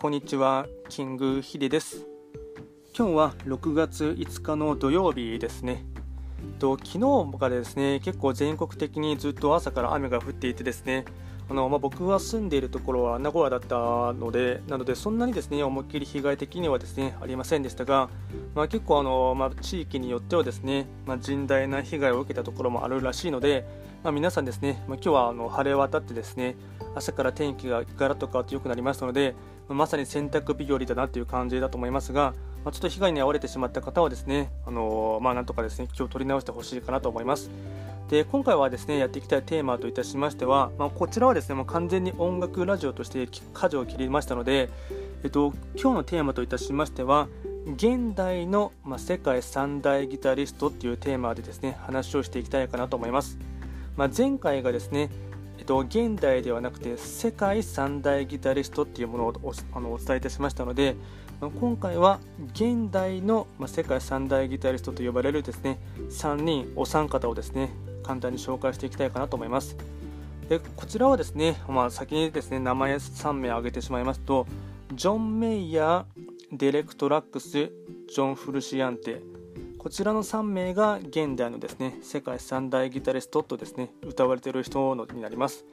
[0.00, 2.06] こんにちは、キングヒデです。
[2.96, 5.84] 今日は6月5日の土曜日ですね。
[6.60, 7.00] と昨
[7.32, 11.04] 日からですね、結構全国的にずっと朝から雨が降っていてですね、
[11.50, 18.08] あのまあ、僕が住んでいるところは名古屋だったので、なのでそんなにですね思いっきり被害的にはですねありませんでしたが、
[18.54, 23.66] まあ、結構あの、まあ、地域によってはですね、ま甚大な被害を受けたところもあるらしいので、
[24.04, 26.54] ま皆さんですね、ま今日はあの晴れ渡ってですね
[26.94, 29.34] 朝から天気がガラッと変わって良くなりましたので、
[29.68, 37.50] まさに洗濯日和だなという感じだと思いますが、まちょっと被害に遭われてしまった方はですね、あのまあ、なんとかですね気を取り直してほしいかなと思います。
[38.08, 44.70] で今回はですねやっていきたいテーマといたしましては、まあ、こちらはですねもう完全に音楽ラジオとして舵を切りましたので、
[45.22, 47.28] えっと、今日のテーマといたしましては
[47.66, 53.36] 現代の、まあ、世界三大ギタリストっていうテーマでですね話をしていきたいかなと思います、
[53.94, 55.10] まあ、前回がですね
[55.58, 60.96] えっと、現代ではなくて世界三大ギタリストっていうものをおあのお伝えいたしましたので、
[61.40, 62.20] 今回は
[62.52, 65.78] 現代の、ま、世界三大ギタリストと呼ばれるですね
[66.10, 67.70] 3人お三方をですね
[68.02, 69.76] 簡単に紹介していきたいかなと思います。
[70.48, 74.46] でこちらはですね、まあ、先にですね名前3名挙げてしまいますと
[74.94, 79.20] ジョン・メイヤー、デレクトラックス、ジョン・フルシアンテ
[79.78, 85.64] こちらの3名が現代のですね世界三大ギタリストとですね歌われている人のになります。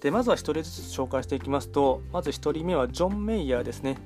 [0.00, 3.96] でまずは1人ずつ紹介していきますとまず1人目はジョン・メイヤーですね。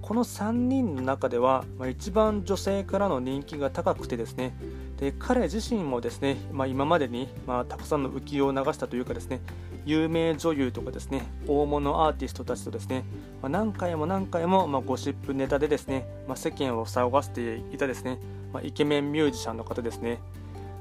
[0.00, 4.56] この3人の中では、まあ、一番女性からの人気が高くてですね
[4.96, 9.40] で彼自身もですね、まあ、今までに、まあ、たくさんの浮世を流したというかですね
[9.86, 13.04] 有名女優とかですね大物アーティストたちとですね、
[13.40, 18.18] まあ、何回も何回も、まゴシップネタでですね、ま世間を騒がせていたですね、
[18.52, 20.18] まイケメンミュージシャンの方ですね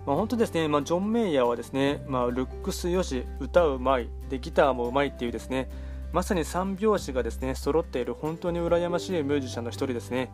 [0.05, 5.67] まあ、本当ですね、ま、ジョン・メイヤーはですね、ま、ルックスよし、歌うまいで、ギターもうまいっていうですね、
[6.13, 10.31] まさに三拍子がですね揃っている本当に羨ましいミュージシャンの一人ですね。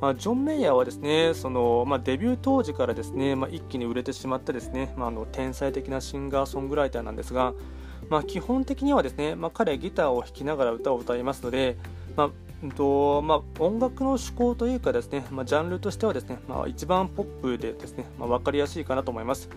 [0.00, 7.52] まあ、ジョン・メイヤーはですねその、まあ、デビュー当時からですね、まあ、一気に売れてしまったですね、ま、あの天才的なシンガーソングライターなんですが、
[8.08, 11.76] まあ、基本的にはですね、まあ、彼ギターを弾きながら歌を歌いますので、
[12.16, 12.30] まあ
[12.62, 19.48] うんとまあ、音楽の趣向というかですね、まあ、ジャンルとしてはですね、まあ、一番ポップでですね、まあ、分かりやすいかなと思います。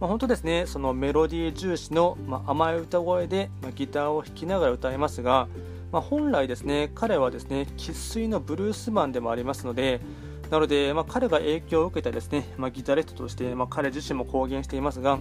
[0.00, 5.48] まあ、本当ですねそのメロディー重視の、まあ、甘い歌声で、まあ、ギターを弾きながら歌いますが、
[5.92, 10.00] まあ、本来ですね彼はですね生粋のブルースマンでもありますので
[10.50, 15.18] なので、まあ、彼が影響を受けたですね、まあ、ギタリストとして、まあ、彼自身も公言していますが、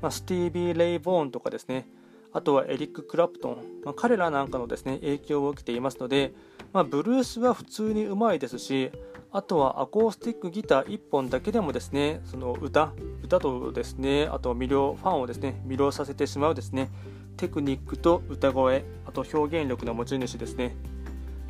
[0.00, 1.86] まあ、スティービー・レイ・ボーンとかですね
[2.32, 6.32] あとはエリック・クラプトン、まあ、彼らなんかのですね影響を受けていますので、
[6.72, 8.90] まあ、ブルースは普通にうまいですし
[9.32, 12.92] あとはアコースティックギター1本だけでもですねその歌
[13.22, 16.90] 歌とですねあと魅了ファンをですね魅了させてしまうですね
[17.36, 20.76] テクニックと歌声あと表現力の持ち主ですね。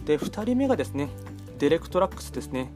[0.04, 1.08] で2人目がですね
[1.58, 2.72] デレク・トラックスですね。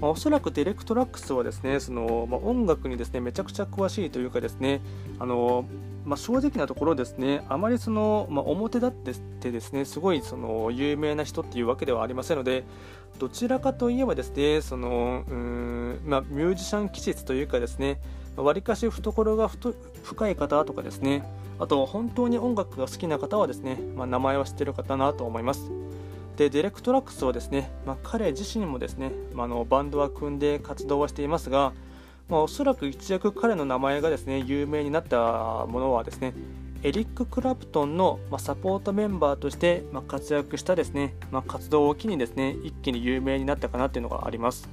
[0.00, 4.80] まあ、おそらくデレク・トラックスはですねその、まあ、音楽にですねめちゃくちゃ詳しいというかですね
[5.18, 5.64] あの、
[6.04, 12.64] まあ、正直なところですねあまりその、ま表立ってですねすごいその有名な人っていうわけではありませんので
[13.18, 18.00] どちらかといえばですねそのうん、まミュージシャン気質というかですね
[18.36, 19.50] わりかし懐が
[20.02, 21.24] 深い方とかですね
[21.58, 25.70] あと本当に音楽が好きな方はですね、ま名前は知ってる方なと思います。
[26.36, 31.72] でデレク・トラックスはですね、まあ、彼自身もですね、まあ、のバンドは組んで活動はしていますが、
[32.28, 36.34] まあ、おそらく一躍彼の名前がですね有名になったものはですね
[36.82, 44.68] エリック・クラプトンの、まサポートメンバーとして、ま活躍したですね、ま活動を機にですね一気に有名になったかなというのがあります。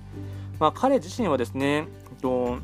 [0.59, 1.87] ま、彼自身はですね、
[2.21, 2.57] と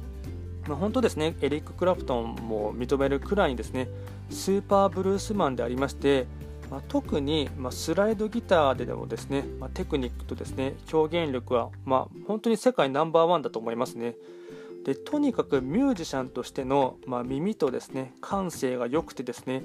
[0.67, 3.87] ま、本当ですねエリック・クラプトンも認めるくらいにですね
[4.29, 6.27] スーパーブルースマンでありまして
[6.69, 14.15] まあ、特に、まあ、スライドギターででもですね、まあ、テクニックとですね表現力は、まあ、本当に世界ナンバーワンだと思いますね。
[14.85, 19.63] でとにかくミュージシャンとしての、まあ、耳とですね感性が良くてですね、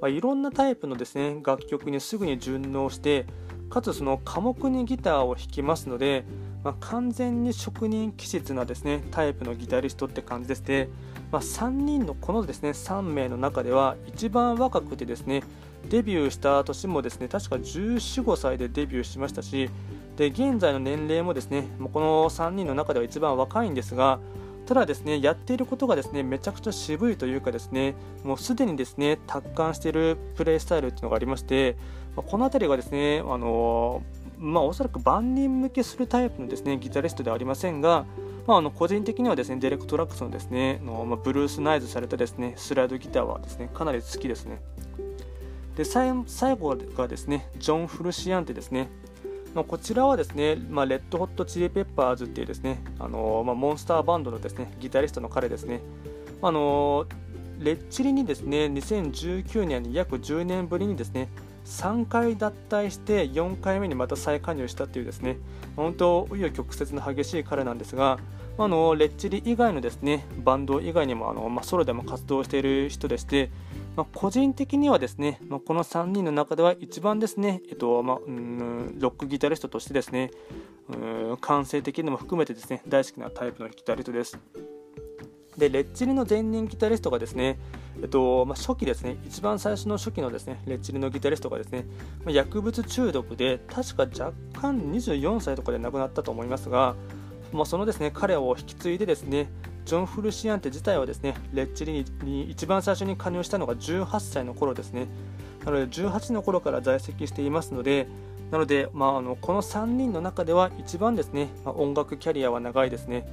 [0.00, 3.26] まあ、いろんなタイプのですね楽曲にすぐに順応して
[3.70, 6.24] かつその寡黙にギターを弾きますので、
[6.64, 10.88] まあ、完全に職人気質なですねタイプのギタリストって感じですね、
[11.30, 15.42] まあ、3人のこのですね3名の中では一番若くてですね
[15.88, 19.70] デビューした年もですね確か14、5歳でデビューしましたし
[20.16, 24.18] で現在の年齢もですねこの3人の中では一番若いんですが
[24.66, 27.94] ただですねやっていることがですねめちゃくちゃ渋いというかですね
[28.24, 31.76] もうすでにですね達観しているプレイスタイルっていうのがありまして
[32.16, 34.02] この辺りがですねあの
[34.38, 38.04] まあ、おそらく万人向けするタイプのですねギタリストではありませんが、
[38.46, 44.60] まあ、あの個人的にはですねデレク・トラックスのですねの、まあ、ブルースナイズされたですねスライドギターはですねかなり好きですね。
[45.76, 46.10] で最
[46.56, 48.88] 後がですねジョン・フルシアンテですね。
[49.54, 55.80] まあ、こちらはですね、まあ、レッドホットチリペッパーズっていうですね、あのまあ、モンスターバンドのですねギタリストの彼ですね、
[56.42, 57.06] あの
[57.58, 61.28] レッチリにですね2019年に約10年ぶりにですね
[61.64, 65.38] 3回脱退して4回目にまた再加入したっていうですね
[65.74, 68.18] 本当紆余曲折の激しい彼なんですが
[68.58, 73.50] あのレッチリ以外のですねバンド以外にもあの、まあ、ソロでも活動している人でして
[73.96, 80.30] まあ、個人的にはですね、まあ、この3人の中では一番ですね、えっとまあ、うんロックギタリストとしてですね、
[80.88, 84.38] うん感性的にも含めてですね大好きなタイプのギタリストです。
[85.56, 87.58] で、レッチリの前任ギタリストがですね、
[88.02, 91.86] えっとまあ、初期ですね、一番最初の初期のですねレッチリのギタリストがですね、
[92.24, 96.94] まあ、薬物中毒で、確か若干24歳とかで亡くなったと思いますが、
[97.52, 99.48] まあ、そのですね彼を引き継いでですね、
[99.86, 105.06] ジョン・フルシアンテ自体はですねレッチリに一番最初に加入したのが18歳の頃ですね。
[105.64, 108.06] なので18の頃から在籍していますので
[108.50, 113.26] なので、まあ、あのこの3人の中では一番ですね、まあ、音楽キャリアは長いですね。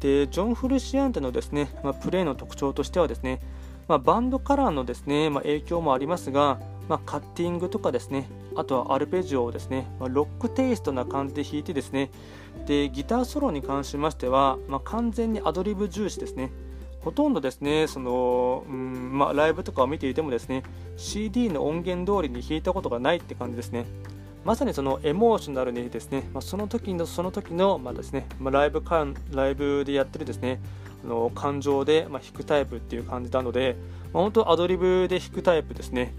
[0.00, 3.40] でジョン・フルシアンテのですね、まあ、プレーの特徴としてはですね、
[3.88, 12.10] まあ、バンドカラーのですね、まあ、影響もありますが、まあ、カッティングとかですねあとはアルペジオをですね、まあ、ロックテイストな感じで弾いてですね。
[12.66, 16.50] でギターソロに関しましては、まあ、完全にアドリブ重視ですね。
[17.06, 20.64] ほとんどですねその、うんまあ、ライブとかを見ていてもですね
[20.96, 23.86] CD の音源通りに弾いたことがないって感じですね。
[24.44, 30.60] まさにそのエモーショナルにですね、まあ、その時のその時の、まあですねまあ、ライブ感ライブでやってるですね
[31.04, 33.76] あの感情で、まあ、弾くタイプっていう感じなので、
[34.12, 36.14] まあ、本当アドリブで弾くタイプですね。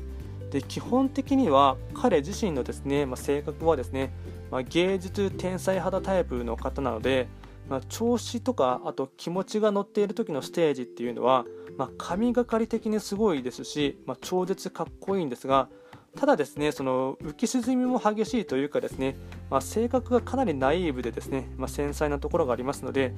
[0.52, 4.12] で基本的には彼自身のですね、まあ、性格はですね、
[4.52, 7.28] まあ、芸術天才肌タイプの方なので、
[7.70, 11.46] まあ、調子とかあと気持ちが乗っている時のステージっていうのは、
[11.78, 15.68] まあ、神がかり的にすごいですし、まあ、超絶かっこいいんですが
[16.16, 19.16] ただですねその浮き沈みも激しいというかですね、
[19.50, 23.14] ま、性格がかなりナイーブでですね、ま、繊細なところがありますので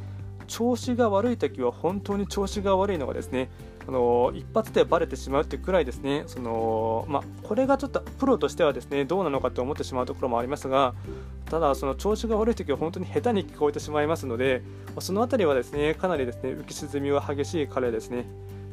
[0.47, 3.49] 調子が悪い時は本当に調子が悪いのがですね
[3.89, 6.23] あの一発でバレてしまうってくらいですね。
[6.27, 10.93] その、まあ、これがちょっとプロとしてはですねどうなのかと思ってしまうところもありますが
[11.49, 14.61] ただその調子が悪い時は本当に下手に聞こえてしまいますので
[14.99, 18.27] その辺りはですねかなりですね浮き沈みは激しい彼ですね。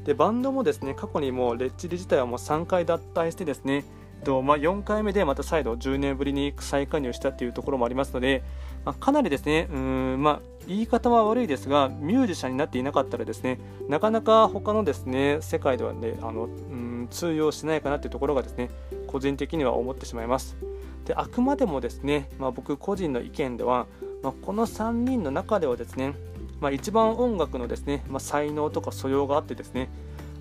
[0.04, 3.84] でバンドもですね過去にもレッチリ自体はもう3回脱退してですね
[4.24, 8.42] とまあ、4回目でまた再度10年ぶりに再加入したっていうところもありますので、
[8.84, 13.58] まあ、かなりですねうん、まあ、言い方は悪いですがミュージシャンになっていなかったらですね
[13.88, 18.70] なかなか他のですね世界ではねあの、うん、通用しないかなっていうところがですね
[19.06, 20.56] 個人的には思ってしまいます。
[21.04, 23.86] であくまでもですね、まあ、僕個人の意見では、
[24.22, 26.14] まあ、この3人の中ではですね、
[26.60, 29.88] まあ、一番音楽のですね、まあ才能とか素養があってですね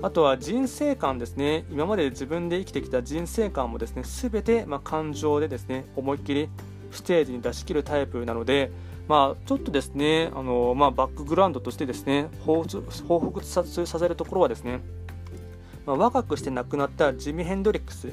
[0.02, 6.50] あとは人生観ですね今まで自分で生きてきた人生観もですね全てま感情でですね思いっきり
[6.92, 8.72] ステージに出し切るタイプなので、
[9.08, 14.80] まあ、ちょっとですねあの、まあ、バックグラウンドとしてですね報復させるところはですね、
[15.86, 18.10] まあ、若くして亡くなったジミ・ヘンドリックス、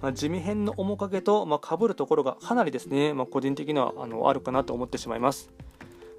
[0.00, 5.50] まあ、ジミヘンの面影と、まあ、るところがかなりですね、まあ、個人的にはあのあるかなと思ってしまいます。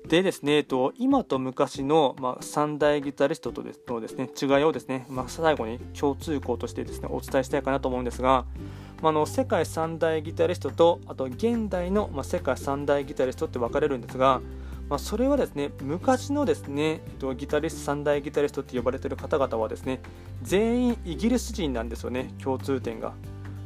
[0.07, 8.45] でですね、えっと、今と昔の、まあ、3大ギタリストとのです、ね、違いをですね、まあ、最後に共通項としてですねお伝えしたいかなと思うんですが、
[9.01, 14.41] まあ、の世界三大ギタリストとあと現代の、まあ、世界三大ギタリストって分かれるんですが、
[14.89, 20.01] まあ、それはですね昔のですね、えっと、ギタリスト三大ギタリストって呼ばれている方々はですね
[20.41, 23.13] 全員イギリス人なんですよね共通点が。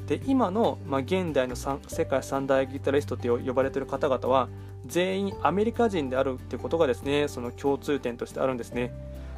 [0.05, 4.47] で今の、まあ、現代の世界三大ギタリストって呼ばれている方々は
[4.87, 8.93] 全員アメリカ人であるってことがですねその共通点としてあるんですね。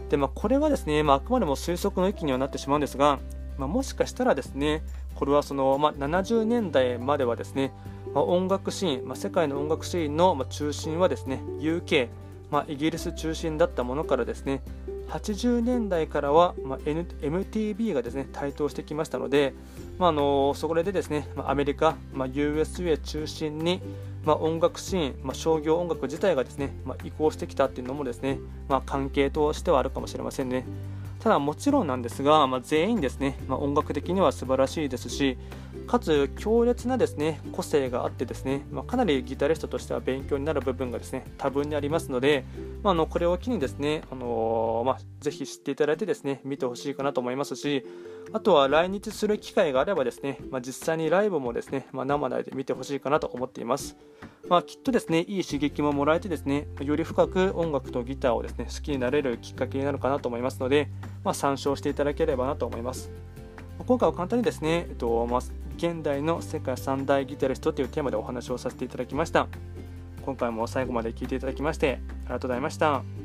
[0.10, 3.20] で、まあ、これはですね、まあ、あくまでも推測の域にはなってしまうんですが、
[3.58, 4.82] まあ、もしかしたらですね
[5.16, 7.74] これはその、まあ、70年代まではですね、
[8.14, 12.08] まあ、音楽シーン、まあ、世界の音楽シーンの、中心はですね UK、
[12.50, 14.62] まあ、イギリス中心だったものからですね
[15.10, 19.54] 80年代からは、まあ、N、MTV がですね台頭してきましたので、
[19.98, 23.82] まあ、あのそこでですね、まあ、アメリカ、まあ、USA 中心に、
[24.24, 30.66] まあ、音楽シーン、まあ、商業音楽自体がですね、まあ、移行してきたっていうのもですね、まあ、関係としてはあるかもしれませんね。
[31.20, 35.38] ただもちろんなんですが、まあ、全員ですね、まあ、音楽的には素晴らしいですし
[35.86, 42.46] かつ強烈なですね個性があってですね、まあ、かなりギタリストとしては勉強になる部分がですね多分にありますので、
[42.84, 44.26] まあ、のこれを機にですね、あのー、
[44.84, 47.86] まあ、ぜひ知っていただいてですね見てほしいかなと思いますし
[48.32, 53.98] あとは来日する機会があればですね、まあ、実際にライブもですね、まあ、生で見てほしいかなと思っています。
[54.48, 60.90] まあ、きっとですね、いい刺激ももらえてですね、より深く音楽とギターをですね、好きになれるきっかけになるかなと思いますので、
[61.24, 63.12] ま、参照していただければなと思います。
[63.86, 65.40] 今回は簡単にですね、えっとま、
[65.80, 69.48] 現代の世界三大ギタリストというテーマでお話をさせていただきました
[70.26, 73.19] 今回も最後まで聴いていただきましてありがとうございました